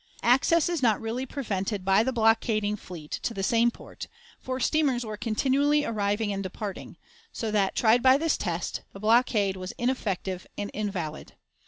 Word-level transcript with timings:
"Access 0.23 0.67
is 0.67 0.81
not 0.81 0.99
really 0.99 1.27
prevented" 1.27 1.85
by 1.85 2.01
the 2.01 2.11
blockading 2.11 2.75
fleet 2.75 3.11
to 3.21 3.35
the 3.35 3.43
same 3.43 3.69
port; 3.69 4.07
for 4.39 4.59
steamers 4.59 5.05
were 5.05 5.15
continually 5.15 5.85
arriving 5.85 6.33
and 6.33 6.41
departing, 6.41 6.97
so 7.31 7.51
that, 7.51 7.75
tried 7.75 8.01
by 8.01 8.17
this 8.17 8.35
test, 8.35 8.81
the 8.93 8.99
blockade 8.99 9.55
was 9.57 9.73
ineffective 9.73 10.47
and 10.57 10.71
invalid. 10.73 11.33